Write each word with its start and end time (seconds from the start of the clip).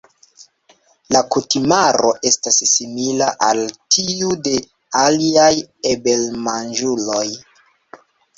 La 1.15 1.19
kutimaro 1.33 2.13
estas 2.29 2.57
simila 2.69 3.27
al 3.49 3.61
tiu 3.97 4.33
de 4.49 4.55
aliaj 5.03 5.51
abelmanĝuloj. 5.93 7.29